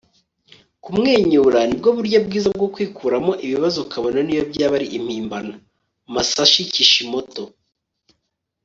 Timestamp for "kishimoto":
6.73-7.43